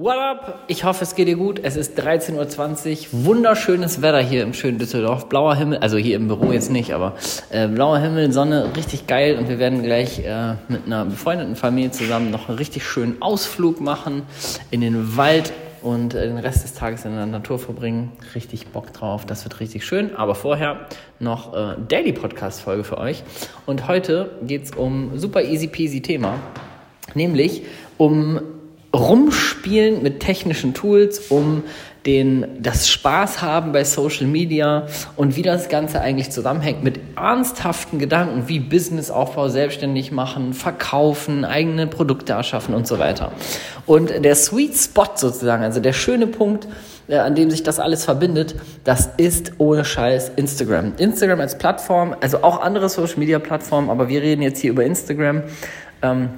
What 0.00 0.16
up? 0.16 0.60
Ich 0.66 0.84
hoffe, 0.84 1.04
es 1.04 1.14
geht 1.14 1.28
dir 1.28 1.36
gut. 1.36 1.60
Es 1.62 1.76
ist 1.76 2.00
13.20 2.00 3.08
Uhr. 3.12 3.24
Wunderschönes 3.26 4.00
Wetter 4.00 4.22
hier 4.22 4.42
im 4.44 4.54
schönen 4.54 4.78
Düsseldorf. 4.78 5.28
Blauer 5.28 5.54
Himmel, 5.56 5.76
also 5.80 5.98
hier 5.98 6.16
im 6.16 6.26
Büro 6.26 6.52
jetzt 6.52 6.70
nicht, 6.70 6.94
aber 6.94 7.16
äh, 7.50 7.68
blauer 7.68 7.98
Himmel, 7.98 8.32
Sonne, 8.32 8.74
richtig 8.74 9.06
geil. 9.06 9.36
Und 9.36 9.50
wir 9.50 9.58
werden 9.58 9.82
gleich 9.82 10.20
äh, 10.20 10.54
mit 10.68 10.86
einer 10.86 11.04
befreundeten 11.04 11.54
Familie 11.54 11.90
zusammen 11.90 12.30
noch 12.30 12.48
einen 12.48 12.56
richtig 12.56 12.82
schönen 12.82 13.20
Ausflug 13.20 13.82
machen 13.82 14.22
in 14.70 14.80
den 14.80 15.18
Wald 15.18 15.52
und 15.82 16.14
äh, 16.14 16.28
den 16.28 16.38
Rest 16.38 16.64
des 16.64 16.72
Tages 16.72 17.04
in 17.04 17.14
der 17.14 17.26
Natur 17.26 17.58
verbringen. 17.58 18.12
Richtig 18.34 18.68
Bock 18.68 18.94
drauf. 18.94 19.26
Das 19.26 19.44
wird 19.44 19.60
richtig 19.60 19.84
schön. 19.84 20.16
Aber 20.16 20.34
vorher 20.34 20.86
noch 21.18 21.52
äh, 21.52 21.76
Daily 21.88 22.14
Podcast 22.14 22.62
Folge 22.62 22.84
für 22.84 22.96
euch. 22.96 23.22
Und 23.66 23.86
heute 23.86 24.30
geht 24.46 24.64
es 24.64 24.70
um 24.70 25.18
super 25.18 25.42
easy 25.42 25.66
peasy 25.66 26.00
Thema, 26.00 26.36
nämlich 27.14 27.64
um 27.98 28.40
rumspielen 28.94 30.02
mit 30.02 30.20
technischen 30.20 30.74
Tools, 30.74 31.30
um 31.30 31.62
den, 32.06 32.46
das 32.60 32.88
Spaß 32.88 33.42
haben 33.42 33.72
bei 33.72 33.84
Social 33.84 34.26
Media 34.26 34.86
und 35.16 35.36
wie 35.36 35.42
das 35.42 35.68
Ganze 35.68 36.00
eigentlich 36.00 36.30
zusammenhängt 36.30 36.82
mit 36.82 36.98
ernsthaften 37.16 37.98
Gedanken 37.98 38.48
wie 38.48 38.58
Businessaufbau, 38.58 39.48
selbstständig 39.48 40.10
machen, 40.10 40.54
verkaufen, 40.54 41.44
eigene 41.44 41.86
Produkte 41.86 42.32
erschaffen 42.32 42.74
und 42.74 42.86
so 42.86 42.98
weiter. 42.98 43.32
Und 43.86 44.24
der 44.24 44.34
Sweet 44.34 44.76
Spot 44.76 45.10
sozusagen, 45.14 45.62
also 45.62 45.80
der 45.80 45.92
schöne 45.92 46.26
Punkt, 46.26 46.66
äh, 47.08 47.18
an 47.18 47.34
dem 47.34 47.50
sich 47.50 47.62
das 47.62 47.78
alles 47.78 48.04
verbindet, 48.04 48.54
das 48.84 49.10
ist 49.18 49.52
ohne 49.58 49.84
Scheiß 49.84 50.32
Instagram. 50.36 50.94
Instagram 50.96 51.40
als 51.40 51.58
Plattform, 51.58 52.16
also 52.20 52.42
auch 52.42 52.62
andere 52.62 52.88
Social 52.88 53.18
Media 53.18 53.38
Plattformen, 53.38 53.90
aber 53.90 54.08
wir 54.08 54.22
reden 54.22 54.40
jetzt 54.40 54.60
hier 54.60 54.70
über 54.70 54.84
Instagram. 54.84 55.42
Ähm, 56.02 56.30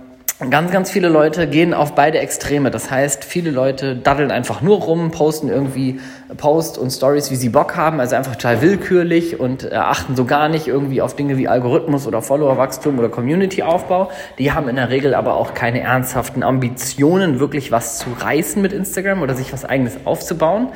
ganz, 0.51 0.71
ganz 0.71 0.91
viele 0.91 1.09
Leute 1.09 1.47
gehen 1.47 1.75
auf 1.75 1.95
beide 1.95 2.19
Extreme. 2.19 2.71
Das 2.71 2.91
heißt, 2.91 3.25
viele 3.25 3.51
Leute 3.51 3.97
daddeln 3.97 4.31
einfach 4.31 4.63
nur 4.63 4.79
rum, 4.79 5.11
posten 5.11 5.49
irgendwie 5.49 6.01
Posts 6.37 6.79
und 6.79 6.91
Stories, 6.91 7.31
wie 7.31 7.37
sie 7.37 7.49
Bock 7.49 7.77
haben, 7.77 8.01
also 8.01 8.17
einfach 8.17 8.37
total 8.37 8.63
willkürlich 8.63 9.39
und 9.39 9.71
äh, 9.71 9.75
achten 9.75 10.17
so 10.17 10.25
gar 10.25 10.49
nicht 10.49 10.67
irgendwie 10.67 11.03
auf 11.03 11.15
Dinge 11.15 11.37
wie 11.37 11.49
Algorithmus 11.49 12.07
oder 12.07 12.23
Followerwachstum 12.23 12.99
oder 12.99 13.09
Community-Aufbau. 13.09 14.11
Die 14.39 14.53
haben 14.53 14.69
in 14.69 14.77
der 14.77 14.91
Regel 14.91 15.15
aber 15.15 15.37
auch 15.37 15.55
keine 15.55 15.81
ernsthaften 15.81 16.43
Ambitionen, 16.43 17.39
wirklich 17.39 17.71
was 17.71 17.99
zu 17.99 18.11
reißen 18.19 18.61
mit 18.61 18.73
Instagram 18.73 19.23
oder 19.23 19.35
sich 19.35 19.53
was 19.53 19.65
eigenes 19.65 19.99
aufzubauen. 20.05 20.69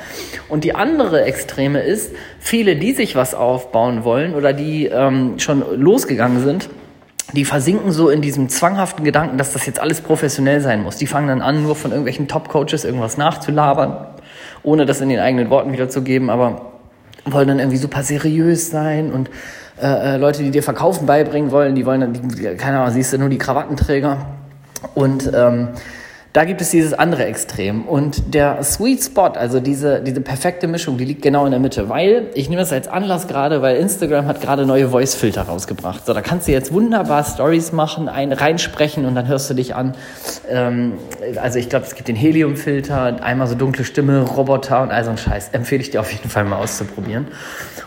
Und 0.49 0.65
die 0.65 0.75
andere 0.75 1.25
Extreme 1.25 1.81
ist, 1.81 2.15
viele, 2.39 2.77
die 2.77 2.93
sich 2.93 3.17
was 3.17 3.35
aufbauen 3.35 4.05
wollen 4.05 4.35
oder 4.35 4.53
die 4.53 4.87
ähm, 4.87 5.39
schon 5.39 5.65
losgegangen 5.81 6.43
sind, 6.43 6.69
die 7.33 7.45
versinken 7.45 7.91
so 7.91 8.09
in 8.09 8.23
diesem 8.23 8.49
zwanghaften 8.49 9.05
Gedanken, 9.05 9.37
dass 9.37 9.53
das 9.53 9.67
jetzt 9.67 9.81
alles 9.81 10.01
professionell 10.01 10.61
sein 10.61 10.83
muss. 10.83 10.97
Die 10.97 11.07
fangen 11.07 11.29
dann 11.29 11.43
an, 11.43 11.63
nur 11.63 11.75
von 11.75 11.91
irgendwelchen 11.91 12.29
Top-Coaches 12.29 12.85
irgendwas 12.85 13.17
nachzulabern, 13.17 14.07
ohne 14.63 14.87
das 14.87 15.01
in 15.01 15.09
den 15.09 15.19
eigenen 15.19 15.51
Worten 15.51 15.73
wiederzugeben, 15.73 16.31
aber 16.31 16.73
wollen 17.25 17.49
dann 17.49 17.59
irgendwie 17.59 17.79
super 17.79 18.03
seriös 18.05 18.71
sein 18.71 19.13
und 19.13 19.29
äh, 19.83 20.15
äh 20.15 20.17
Leute, 20.17 20.45
die 20.45 20.51
dir 20.51 20.63
Verkaufen 20.63 21.07
beibringen 21.07 21.51
wollen, 21.51 21.75
die 21.75 21.85
wollen 21.85 22.01
dann, 22.01 22.13
die, 22.13 22.55
keine 22.57 22.79
Ahnung, 22.79 22.95
siehst 22.95 23.13
du 23.13 23.19
nur 23.19 23.29
die 23.29 23.39
Krawattenträger 23.39 24.27
und 24.95 25.31
ähm, 25.35 25.69
da 26.37 26.45
gibt 26.45 26.61
es 26.61 26.69
dieses 26.69 26.93
andere 26.93 27.25
Extrem. 27.25 27.89
Und 27.89 28.35
der 28.35 28.63
Sweet 28.63 29.03
Spot, 29.03 29.23
also 29.23 29.59
diese, 29.59 30.03
diese 30.03 30.21
perfekte 30.21 30.67
Mischung, 30.67 30.99
die 30.99 31.07
liegt 31.07 31.23
genau 31.23 31.47
in 31.47 31.51
der 31.51 31.61
Mitte. 31.61 31.89
Weil, 31.89 32.27
ich 32.35 32.51
nehme 32.51 32.61
das 32.61 32.75
als 32.75 32.89
Anlass 32.89 33.27
gerade, 33.27 33.63
weil 33.63 33.79
Instagram 33.79 34.27
hat 34.27 34.43
gerade 34.43 34.67
neue 34.67 34.91
Voice-Filter 34.91 35.45
rausgebracht. 35.45 36.05
So, 36.05 36.13
da 36.13 36.21
kannst 36.21 36.47
du 36.47 36.53
jetzt 36.53 36.75
wunderbar 36.75 37.25
Stories 37.25 37.73
machen, 37.73 38.11
ein, 38.11 38.33
reinsprechen 38.33 39.07
und 39.07 39.15
dann 39.15 39.29
hörst 39.29 39.49
du 39.49 39.55
dich 39.55 39.75
an. 39.75 39.95
Ähm, 40.47 40.99
also 41.41 41.59
ich 41.59 41.71
glaube, 41.71 41.87
es 41.87 41.95
gibt 41.95 42.07
den 42.07 42.17
Helium-Filter, 42.17 43.23
einmal 43.23 43.47
so 43.47 43.55
dunkle 43.55 43.87
Stimme, 43.87 44.21
Roboter 44.21 44.83
und 44.83 44.91
all 44.91 45.05
so 45.05 45.13
ein 45.13 45.17
Scheiß. 45.17 45.49
Empfehle 45.53 45.81
ich 45.81 45.89
dir 45.89 46.01
auf 46.01 46.13
jeden 46.13 46.29
Fall 46.29 46.45
mal 46.45 46.59
auszuprobieren. 46.59 47.29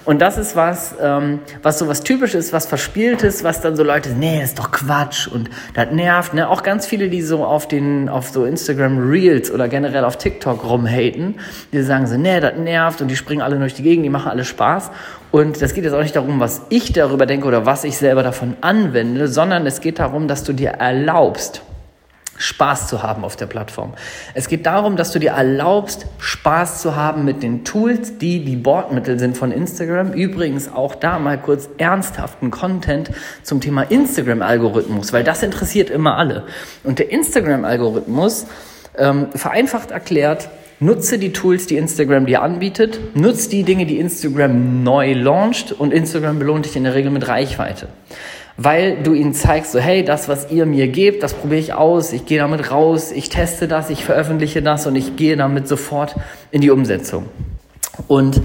Und 0.05 0.23
das 0.23 0.39
ist 0.39 0.55
was, 0.55 0.95
ähm, 0.99 1.41
was 1.61 1.77
so 1.77 1.87
was 1.87 2.01
typisches, 2.01 2.51
was 2.51 2.65
verspieltes, 2.65 3.43
was 3.43 3.61
dann 3.61 3.75
so 3.75 3.83
Leute, 3.83 4.09
nee, 4.09 4.41
ist 4.41 4.57
doch 4.57 4.71
Quatsch 4.71 5.27
und 5.27 5.51
das 5.75 5.91
nervt. 5.91 6.33
Ne? 6.33 6.49
Auch 6.49 6.63
ganz 6.63 6.87
viele, 6.87 7.09
die 7.09 7.21
so 7.21 7.45
auf 7.45 7.67
den, 7.67 8.09
auf 8.09 8.29
so 8.29 8.38
Instagram 8.45 8.97
Reels 9.09 9.51
oder 9.51 9.67
generell 9.67 10.03
auf 10.03 10.17
TikTok 10.17 10.63
rumhaten, 10.63 11.35
die 11.71 11.81
sagen 11.81 12.07
so, 12.07 12.17
nee, 12.17 12.39
das 12.39 12.57
nervt 12.57 13.01
und 13.01 13.07
die 13.09 13.15
springen 13.15 13.41
alle 13.41 13.57
durch 13.57 13.73
die 13.73 13.83
Gegend, 13.83 14.05
die 14.05 14.09
machen 14.09 14.29
alle 14.29 14.43
Spaß. 14.43 14.91
Und 15.31 15.61
das 15.61 15.73
geht 15.73 15.83
jetzt 15.83 15.93
auch 15.93 16.01
nicht 16.01 16.15
darum, 16.15 16.39
was 16.39 16.63
ich 16.69 16.91
darüber 16.93 17.25
denke 17.25 17.47
oder 17.47 17.65
was 17.65 17.83
ich 17.83 17.97
selber 17.97 18.23
davon 18.23 18.55
anwende, 18.61 19.27
sondern 19.27 19.65
es 19.67 19.81
geht 19.81 19.99
darum, 19.99 20.27
dass 20.27 20.43
du 20.43 20.53
dir 20.53 20.69
erlaubst, 20.69 21.61
Spaß 22.39 22.87
zu 22.87 23.03
haben 23.03 23.25
auf 23.25 23.35
der 23.35 23.47
Plattform. 23.47 23.93
Es 24.33 24.47
geht 24.47 24.65
darum, 24.65 24.95
dass 24.95 25.11
du 25.11 25.19
dir 25.19 25.31
erlaubst, 25.31 26.05
Spaß 26.19 26.81
zu 26.81 26.95
haben 26.95 27.25
mit 27.25 27.43
den 27.43 27.65
Tools, 27.65 28.17
die 28.17 28.45
die 28.45 28.55
Bordmittel 28.55 29.19
sind 29.19 29.37
von 29.37 29.51
Instagram. 29.51 30.13
Übrigens 30.13 30.71
auch 30.71 30.95
da 30.95 31.19
mal 31.19 31.37
kurz 31.37 31.69
ernsthaften 31.77 32.49
Content 32.49 33.11
zum 33.43 33.59
Thema 33.59 33.83
Instagram-Algorithmus, 33.83 35.11
weil 35.11 35.25
das 35.25 35.43
interessiert 35.43 35.89
immer 35.89 36.17
alle. 36.17 36.45
Und 36.85 36.99
der 36.99 37.11
Instagram-Algorithmus, 37.11 38.47
ähm, 38.97 39.27
vereinfacht 39.35 39.91
erklärt, 39.91 40.49
Nutze 40.81 41.19
die 41.19 41.33
Tools, 41.33 41.67
die 41.67 41.75
Instagram 41.75 42.25
dir 42.25 42.41
anbietet. 42.41 43.01
Nutze 43.13 43.49
die 43.49 43.63
Dinge, 43.63 43.85
die 43.85 43.99
Instagram 43.99 44.81
neu 44.81 45.11
launcht 45.11 45.73
und 45.73 45.91
Instagram 45.91 46.39
belohnt 46.39 46.63
dich 46.63 46.77
in 46.77 46.85
der 46.85 46.95
Regel 46.95 47.11
mit 47.11 47.27
Reichweite 47.27 47.89
weil 48.61 48.97
du 49.03 49.13
ihnen 49.13 49.33
zeigst, 49.33 49.71
so 49.71 49.79
hey, 49.79 50.03
das, 50.03 50.27
was 50.27 50.51
ihr 50.51 50.65
mir 50.65 50.89
gebt, 50.89 51.23
das 51.23 51.33
probiere 51.33 51.61
ich 51.61 51.73
aus, 51.73 52.11
ich 52.11 52.25
gehe 52.25 52.39
damit 52.39 52.71
raus, 52.71 53.13
ich 53.13 53.29
teste 53.29 53.69
das, 53.69 53.89
ich 53.89 54.03
veröffentliche 54.03 54.61
das 54.61 54.85
und 54.85 54.97
ich 54.97 55.15
gehe 55.15 55.37
damit 55.37 55.69
sofort 55.69 56.15
in 56.51 56.59
die 56.59 56.69
Umsetzung. 56.69 57.25
Und 58.09 58.41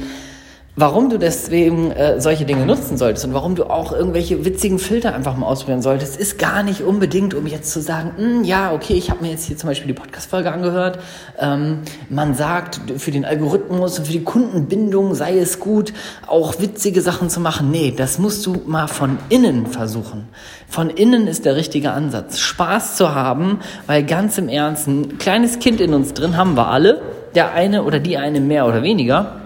warum 0.77 1.09
du 1.09 1.19
deswegen 1.19 1.93
äh, 1.93 2.21
solche 2.21 2.45
Dinge 2.45 2.67
nutzen 2.67 2.99
solltest 2.99 3.25
und 3.25 3.33
warum 3.33 3.55
du 3.55 3.65
auch 3.65 3.93
irgendwelche 3.93 4.45
witzigen 4.45 4.81
Filter 4.81 5.15
einfach 5.15 5.37
mal 5.37 5.47
ausprobieren 5.47 5.83
solltest, 5.83 6.17
ist 6.17 6.39
gar 6.39 6.65
nicht 6.65 6.81
unbedingt, 6.81 7.33
um 7.35 7.47
jetzt 7.47 7.71
zu 7.71 7.81
sagen, 7.81 8.13
hm, 8.17 8.45
ja, 8.45 8.73
okay, 8.73 8.95
ich 8.95 9.11
habe 9.11 9.23
mir 9.23 9.31
jetzt 9.31 9.45
hier 9.45 9.57
zum 9.57 9.69
Beispiel 9.69 9.87
die 9.87 9.95
Podcast-Folge 9.95 10.51
angehört. 10.53 10.99
Ähm, 11.39 11.83
man 12.09 12.35
sagt, 12.35 12.81
für 12.97 13.13
den 13.13 13.25
Algorithmus 13.25 13.99
und 13.99 14.07
für 14.07 14.13
die 14.13 14.25
Kundenbindung 14.25 15.15
sei 15.15 15.39
es 15.39 15.61
gut, 15.61 15.93
auch 16.27 16.61
witzige 16.61 17.03
Sachen 17.03 17.31
zu 17.31 17.39
machen. 17.39 17.71
Nee, 17.71 17.95
das 17.97 18.19
musst 18.19 18.45
du 18.45 18.57
mal 18.67 18.89
von 18.89 19.19
innen 19.29 19.67
versuchen. 19.67 20.29
Von 20.69 20.91
innen 20.91 21.29
ist 21.29 21.45
der 21.45 21.55
richtige 21.55 21.93
Ansatz. 21.93 22.41
Spaß 22.41 22.97
zu 22.97 23.15
haben, 23.15 23.61
weil 23.87 24.03
ganz 24.03 24.39
im 24.39 24.49
Ernst, 24.49 24.89
ein 24.89 25.19
kleines 25.19 25.61
Kind 25.61 25.81
in 25.81 25.95
uns 25.95 26.15
drin 26.15 26.37
haben 26.37 26.57
wir 26.57 26.67
alle. 26.67 27.01
Der 27.37 27.53
eine 27.53 27.85
oder 27.85 28.01
die 28.01 28.17
eine 28.17 28.41
mehr 28.41 28.67
oder 28.67 28.83
weniger. 28.83 29.44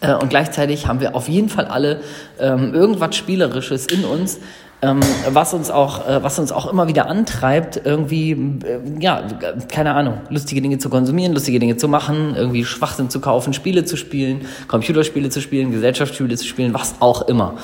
Äh, 0.00 0.14
und 0.14 0.30
gleichzeitig 0.30 0.86
haben 0.86 1.00
wir 1.00 1.14
auf 1.14 1.28
jeden 1.28 1.48
Fall 1.48 1.66
alle 1.66 2.00
ähm, 2.38 2.74
irgendwas 2.74 3.16
Spielerisches 3.16 3.86
in 3.86 4.04
uns, 4.04 4.38
ähm, 4.82 5.00
was 5.28 5.52
uns 5.52 5.70
auch, 5.70 6.08
äh, 6.08 6.22
was 6.22 6.38
uns 6.38 6.52
auch 6.52 6.70
immer 6.70 6.88
wieder 6.88 7.06
antreibt, 7.06 7.80
irgendwie, 7.84 8.32
äh, 8.32 8.80
ja, 8.98 9.22
keine 9.68 9.94
Ahnung, 9.94 10.22
lustige 10.30 10.62
Dinge 10.62 10.78
zu 10.78 10.88
konsumieren, 10.88 11.34
lustige 11.34 11.58
Dinge 11.58 11.76
zu 11.76 11.86
machen, 11.86 12.34
irgendwie 12.34 12.64
Schwachsinn 12.64 13.10
zu 13.10 13.20
kaufen, 13.20 13.52
Spiele 13.52 13.84
zu 13.84 13.96
spielen, 13.96 14.46
Computerspiele 14.68 15.28
zu 15.28 15.42
spielen, 15.42 15.70
Gesellschaftsspiele 15.70 16.36
zu 16.36 16.46
spielen, 16.46 16.72
was 16.72 16.94
auch 17.00 17.28
immer. 17.28 17.54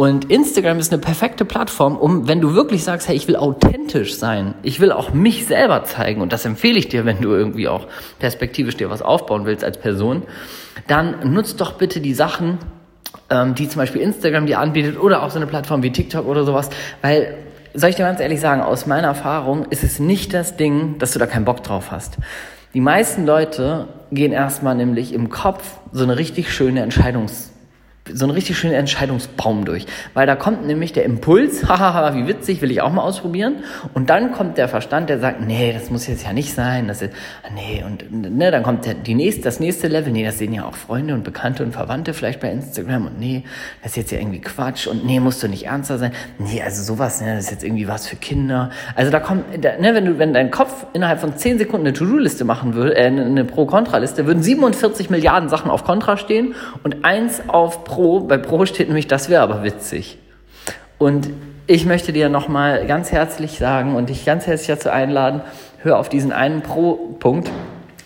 Und 0.00 0.30
Instagram 0.30 0.78
ist 0.78 0.94
eine 0.94 1.02
perfekte 1.02 1.44
Plattform, 1.44 1.94
um, 1.94 2.26
wenn 2.26 2.40
du 2.40 2.54
wirklich 2.54 2.84
sagst, 2.84 3.06
hey, 3.06 3.14
ich 3.14 3.28
will 3.28 3.36
authentisch 3.36 4.16
sein, 4.16 4.54
ich 4.62 4.80
will 4.80 4.92
auch 4.92 5.12
mich 5.12 5.44
selber 5.44 5.84
zeigen, 5.84 6.22
und 6.22 6.32
das 6.32 6.46
empfehle 6.46 6.78
ich 6.78 6.88
dir, 6.88 7.04
wenn 7.04 7.20
du 7.20 7.34
irgendwie 7.34 7.68
auch 7.68 7.86
perspektivisch 8.18 8.78
dir 8.78 8.88
was 8.88 9.02
aufbauen 9.02 9.44
willst 9.44 9.62
als 9.62 9.76
Person, 9.76 10.22
dann 10.86 11.30
nutzt 11.34 11.60
doch 11.60 11.72
bitte 11.72 12.00
die 12.00 12.14
Sachen, 12.14 12.56
ähm, 13.28 13.54
die 13.54 13.68
zum 13.68 13.78
Beispiel 13.78 14.00
Instagram 14.00 14.46
dir 14.46 14.58
anbietet 14.58 14.98
oder 14.98 15.22
auch 15.22 15.28
so 15.28 15.36
eine 15.36 15.46
Plattform 15.46 15.82
wie 15.82 15.92
TikTok 15.92 16.24
oder 16.24 16.44
sowas, 16.44 16.70
weil 17.02 17.34
soll 17.74 17.90
ich 17.90 17.96
dir 17.96 18.04
ganz 18.04 18.20
ehrlich 18.20 18.40
sagen, 18.40 18.62
aus 18.62 18.86
meiner 18.86 19.08
Erfahrung 19.08 19.66
ist 19.66 19.84
es 19.84 19.98
nicht 19.98 20.32
das 20.32 20.56
Ding, 20.56 20.96
dass 20.98 21.12
du 21.12 21.18
da 21.18 21.26
keinen 21.26 21.44
Bock 21.44 21.62
drauf 21.62 21.90
hast. 21.90 22.16
Die 22.72 22.80
meisten 22.80 23.26
Leute 23.26 23.88
gehen 24.10 24.32
erstmal 24.32 24.76
nämlich 24.76 25.12
im 25.12 25.28
Kopf 25.28 25.62
so 25.92 26.04
eine 26.04 26.16
richtig 26.16 26.54
schöne 26.54 26.80
Entscheidungs 26.80 27.49
so 28.12 28.24
einen 28.24 28.32
richtig 28.32 28.58
schönen 28.58 28.74
Entscheidungsbaum 28.74 29.64
durch. 29.64 29.86
Weil 30.14 30.26
da 30.26 30.36
kommt 30.36 30.66
nämlich 30.66 30.92
der 30.92 31.04
Impuls, 31.04 31.64
hahaha, 31.68 32.14
wie 32.14 32.26
witzig, 32.26 32.62
will 32.62 32.70
ich 32.70 32.80
auch 32.80 32.92
mal 32.92 33.02
ausprobieren. 33.02 33.64
Und 33.94 34.10
dann 34.10 34.32
kommt 34.32 34.58
der 34.58 34.68
Verstand, 34.68 35.10
der 35.10 35.18
sagt, 35.18 35.40
nee, 35.40 35.72
das 35.72 35.90
muss 35.90 36.06
jetzt 36.06 36.24
ja 36.24 36.32
nicht 36.32 36.54
sein. 36.54 36.88
Das 36.88 37.02
ist, 37.02 37.12
nee, 37.54 37.84
und 37.84 38.36
ne, 38.36 38.50
dann 38.50 38.62
kommt 38.62 38.86
der, 38.86 38.94
die 38.94 39.14
nächste, 39.14 39.42
das 39.42 39.60
nächste 39.60 39.88
Level, 39.88 40.12
nee, 40.12 40.24
das 40.24 40.38
sehen 40.38 40.52
ja 40.52 40.64
auch 40.64 40.74
Freunde 40.74 41.14
und 41.14 41.24
Bekannte 41.24 41.62
und 41.62 41.72
Verwandte 41.72 42.14
vielleicht 42.14 42.40
bei 42.40 42.50
Instagram. 42.50 43.06
Und 43.06 43.20
nee, 43.20 43.44
das 43.82 43.92
ist 43.92 43.96
jetzt 43.96 44.12
ja 44.12 44.18
irgendwie 44.18 44.40
Quatsch. 44.40 44.86
Und 44.86 45.04
nee, 45.04 45.20
musst 45.20 45.42
du 45.42 45.48
nicht 45.48 45.66
ernster 45.66 45.98
sein. 45.98 46.12
Nee, 46.38 46.62
also 46.62 46.82
sowas, 46.82 47.20
ne, 47.20 47.36
das 47.36 47.44
ist 47.44 47.50
jetzt 47.50 47.64
irgendwie 47.64 47.88
was 47.88 48.06
für 48.06 48.16
Kinder. 48.16 48.70
Also 48.94 49.10
da 49.10 49.20
kommt, 49.20 49.60
ne, 49.60 49.94
wenn 49.94 50.04
du, 50.04 50.18
wenn 50.18 50.32
dein 50.32 50.50
Kopf 50.50 50.86
innerhalb 50.92 51.20
von 51.20 51.36
10 51.36 51.58
Sekunden 51.58 51.86
eine 51.86 51.94
To-Do-Liste 51.94 52.44
machen 52.44 52.74
würde, 52.74 52.96
äh, 52.96 53.06
eine 53.06 53.44
Pro-Kontra-Liste, 53.44 54.26
würden 54.26 54.42
47 54.42 55.10
Milliarden 55.10 55.48
Sachen 55.48 55.70
auf 55.70 55.84
Kontra 55.84 56.16
stehen 56.16 56.54
und 56.82 57.04
eins 57.04 57.42
auf 57.48 57.84
Pro 57.84 57.99
Pro. 58.00 58.20
Bei 58.20 58.38
Pro 58.38 58.64
steht 58.64 58.88
nämlich, 58.88 59.08
das 59.08 59.28
wäre 59.28 59.42
aber 59.42 59.62
witzig. 59.62 60.16
Und 60.96 61.28
ich 61.66 61.84
möchte 61.84 62.14
dir 62.14 62.30
nochmal 62.30 62.86
ganz 62.86 63.12
herzlich 63.12 63.58
sagen 63.58 63.94
und 63.94 64.08
dich 64.08 64.24
ganz 64.24 64.46
herzlich 64.46 64.68
dazu 64.68 64.88
einladen, 64.88 65.42
hör 65.82 65.98
auf 65.98 66.08
diesen 66.08 66.32
einen 66.32 66.62
Pro-Punkt. 66.62 67.50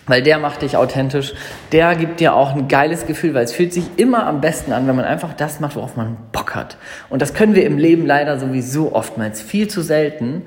weil 0.07 0.21
der 0.23 0.39
macht 0.39 0.61
dich 0.61 0.77
authentisch, 0.77 1.33
der 1.73 1.95
gibt 1.95 2.21
dir 2.21 2.35
auch 2.35 2.55
ein 2.55 2.69
geiles 2.69 3.07
Gefühl, 3.07 3.33
weil 3.33 3.45
es 3.45 3.53
fühlt 3.53 3.73
sich 3.73 3.85
immer 3.97 4.27
am 4.27 4.43
besten 4.43 4.73
an, 4.73 4.87
wenn 4.87 4.97
man 4.97 5.07
einfach 5.07 5.33
das 5.33 5.61
macht, 5.61 5.77
worauf 5.77 5.97
man 5.97 6.19
Bock 6.31 6.55
hat. 6.55 6.77
Und 7.09 7.23
das 7.23 7.33
können 7.33 7.55
wir 7.55 7.65
im 7.65 7.79
Leben 7.79 8.05
leider 8.05 8.39
sowieso 8.39 8.95
oftmals 8.95 9.41
viel 9.41 9.69
zu 9.69 9.81
selten. 9.81 10.43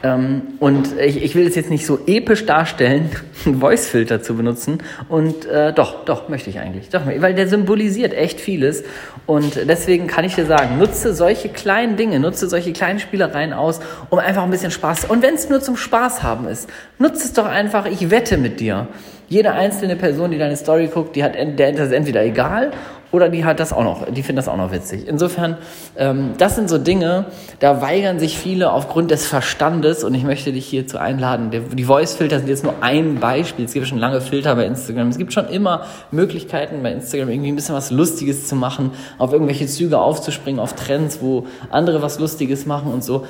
Ähm, 0.00 0.42
und 0.60 0.96
ich, 1.00 1.22
ich 1.22 1.34
will 1.34 1.46
es 1.46 1.56
jetzt 1.56 1.70
nicht 1.70 1.84
so 1.84 1.98
episch 2.06 2.46
darstellen, 2.46 3.10
einen 3.46 3.60
Voice-Filter 3.60 4.22
zu 4.22 4.36
benutzen. 4.36 4.78
Und 5.08 5.44
äh, 5.46 5.72
doch, 5.72 6.04
doch, 6.04 6.28
möchte 6.28 6.50
ich 6.50 6.60
eigentlich. 6.60 6.88
Doch, 6.90 7.02
weil 7.06 7.34
der 7.34 7.48
symbolisiert 7.48 8.14
echt 8.14 8.40
vieles. 8.40 8.84
Und 9.26 9.56
deswegen 9.68 10.06
kann 10.06 10.24
ich 10.24 10.36
dir 10.36 10.46
sagen, 10.46 10.78
nutze 10.78 11.14
solche 11.14 11.48
kleinen 11.48 11.96
Dinge, 11.96 12.20
nutze 12.20 12.48
solche 12.48 12.72
kleinen 12.72 13.00
Spielereien 13.00 13.52
aus, 13.52 13.80
um 14.10 14.18
einfach 14.20 14.44
ein 14.44 14.50
bisschen 14.50 14.70
Spaß. 14.70 15.06
Und 15.06 15.22
wenn 15.22 15.34
es 15.34 15.48
nur 15.48 15.60
zum 15.60 15.76
Spaß 15.76 16.22
haben 16.22 16.46
ist, 16.46 16.70
nutze 16.98 17.24
es 17.24 17.32
doch 17.32 17.46
einfach, 17.46 17.86
ich 17.86 18.10
wette 18.10 18.36
mit 18.36 18.60
dir. 18.60 18.86
Jede 19.28 19.52
einzelne 19.52 19.96
Person, 19.96 20.30
die 20.30 20.38
deine 20.38 20.56
Story 20.56 20.86
guckt, 20.86 21.14
die 21.14 21.22
hat, 21.22 21.34
der 21.34 21.74
ist 21.74 21.92
entweder 21.92 22.24
egal 22.24 22.70
oder 23.10 23.30
die 23.30 23.44
hat 23.44 23.58
das 23.58 23.72
auch 23.72 23.84
noch, 23.84 24.04
die 24.04 24.22
finden 24.22 24.36
das 24.36 24.48
auch 24.48 24.56
noch 24.56 24.70
witzig. 24.70 25.08
Insofern, 25.08 25.56
ähm, 25.96 26.32
das 26.36 26.56
sind 26.56 26.68
so 26.68 26.76
Dinge, 26.76 27.26
da 27.58 27.80
weigern 27.80 28.18
sich 28.18 28.36
viele 28.36 28.70
aufgrund 28.70 29.10
des 29.10 29.26
Verstandes 29.26 30.04
und 30.04 30.14
ich 30.14 30.24
möchte 30.24 30.52
dich 30.52 30.66
hierzu 30.66 30.98
einladen. 30.98 31.50
Die 31.50 31.84
Voice-Filter 31.84 32.38
sind 32.38 32.48
jetzt 32.48 32.64
nur 32.64 32.74
ein 32.82 33.18
Beispiel. 33.18 33.64
Es 33.64 33.72
gibt 33.72 33.86
schon 33.86 33.98
lange 33.98 34.20
Filter 34.20 34.54
bei 34.56 34.66
Instagram. 34.66 35.08
Es 35.08 35.16
gibt 35.16 35.32
schon 35.32 35.48
immer 35.48 35.86
Möglichkeiten 36.10 36.82
bei 36.82 36.92
Instagram 36.92 37.30
irgendwie 37.30 37.50
ein 37.50 37.56
bisschen 37.56 37.74
was 37.74 37.90
Lustiges 37.90 38.46
zu 38.46 38.56
machen, 38.56 38.90
auf 39.16 39.32
irgendwelche 39.32 39.66
Züge 39.66 39.98
aufzuspringen, 39.98 40.60
auf 40.60 40.74
Trends, 40.74 41.20
wo 41.22 41.46
andere 41.70 42.02
was 42.02 42.18
Lustiges 42.18 42.66
machen 42.66 42.92
und 42.92 43.02
so. 43.02 43.26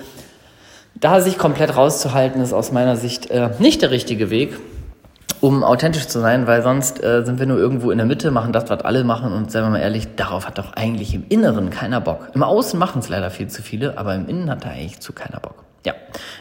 Da 0.96 1.20
sich 1.20 1.38
komplett 1.38 1.76
rauszuhalten, 1.76 2.42
ist 2.42 2.52
aus 2.52 2.72
meiner 2.72 2.96
Sicht 2.96 3.30
äh, 3.30 3.50
nicht 3.60 3.82
der 3.82 3.92
richtige 3.92 4.30
Weg 4.30 4.58
um 5.40 5.64
authentisch 5.64 6.08
zu 6.08 6.20
sein, 6.20 6.46
weil 6.46 6.62
sonst 6.62 7.02
äh, 7.02 7.24
sind 7.24 7.38
wir 7.38 7.46
nur 7.46 7.58
irgendwo 7.58 7.90
in 7.90 7.98
der 7.98 8.06
Mitte, 8.06 8.30
machen 8.30 8.52
das, 8.52 8.68
was 8.70 8.80
alle 8.82 9.04
machen 9.04 9.32
und 9.32 9.50
seien 9.50 9.64
wir 9.64 9.70
mal 9.70 9.80
ehrlich, 9.80 10.14
darauf 10.16 10.46
hat 10.46 10.58
doch 10.58 10.72
eigentlich 10.74 11.14
im 11.14 11.24
Inneren 11.28 11.70
keiner 11.70 12.00
Bock. 12.00 12.30
Im 12.34 12.42
Außen 12.42 12.78
machen 12.78 13.00
es 13.00 13.08
leider 13.08 13.30
viel 13.30 13.48
zu 13.48 13.62
viele, 13.62 13.98
aber 13.98 14.14
im 14.14 14.28
Innen 14.28 14.50
hat 14.50 14.64
da 14.64 14.70
eigentlich 14.70 15.00
zu 15.00 15.12
keiner 15.12 15.40
Bock. 15.40 15.67
Ja, 15.86 15.94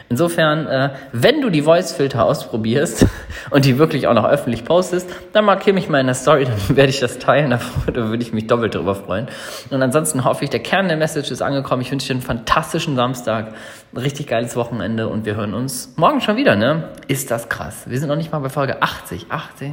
insofern, 0.10 0.66
äh, 0.66 0.90
wenn 1.12 1.42
du 1.42 1.52
die 1.52 1.62
Voice-Filter 1.62 2.26
ausprobierst 2.26 3.06
und 3.52 3.66
die 3.66 3.78
wirklich 3.78 4.08
auch 4.08 4.16
noch 4.16 4.26
öffentlich 4.26 4.66
postest, 4.66 5.08
dann 5.32 5.46
markiere 5.46 5.76
mich 5.76 5.90
mal 5.90 6.00
in 6.00 6.08
der 6.08 6.16
Story, 6.16 6.46
dann 6.68 6.76
werde 6.76 6.90
ich 6.90 7.00
das 7.00 7.20
teilen, 7.20 7.52
da, 7.52 7.60
würde 7.86 8.24
ich 8.24 8.34
mich 8.34 8.48
doppelt 8.48 8.74
darüber 8.74 8.96
freuen. 8.96 9.28
Und 9.70 9.82
ansonsten 9.82 10.26
hoffe 10.26 10.44
ich, 10.44 10.50
der 10.50 10.62
Kern 10.62 10.88
der 10.88 10.98
Message 10.98 11.30
ist 11.30 11.44
angekommen. 11.44 11.84
Ich 11.84 11.92
wünsche 11.92 12.08
dir 12.08 12.14
einen 12.16 12.24
fantastischen 12.24 12.96
Samstag, 12.96 13.54
ein 13.94 13.98
richtig 13.98 14.26
geiles 14.28 14.56
Wochenende 14.56 15.08
und 15.08 15.26
wir 15.26 15.36
hören 15.36 15.54
uns 15.54 15.94
morgen 15.98 16.20
schon 16.20 16.36
wieder, 16.36 16.56
ne? 16.56 16.90
Ist 17.08 17.30
das 17.30 17.48
krass. 17.48 17.84
Wir 17.86 18.00
sind 18.00 18.10
noch 18.10 18.16
nicht 18.16 18.32
mal 18.32 18.40
bei 18.40 18.50
Folge 18.50 18.82
80, 18.82 19.28
80, 19.30 19.72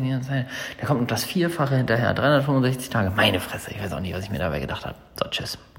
da 0.81 0.87
kommt 0.87 1.01
noch 1.01 1.07
das 1.07 1.25
Vierfache 1.25 1.77
hinterher, 1.77 2.13
365 2.13 2.91
Tage. 2.91 3.11
Meine 3.17 3.41
Fresse, 3.41 3.71
ich 3.71 3.83
weiß 3.83 3.93
auch 3.95 4.01
nicht, 4.01 4.15
was 4.15 4.25
ich 4.25 4.31
mir 4.31 4.39
dabei 4.39 4.61
gedacht 4.61 4.85
habe. 4.85 4.97
So, 5.19 5.29
tschüss. 5.31 5.59